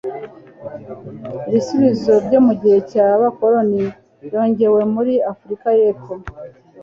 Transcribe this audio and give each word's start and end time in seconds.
ibisubizo 1.49 2.13
byo 2.25 2.39
mu 2.45 2.53
gihe 2.61 2.77
cyabakoloni 2.91 3.83
yongewe 4.33 4.81
muri 4.93 5.13
afurika 5.31 5.67
yepfo 5.79 6.13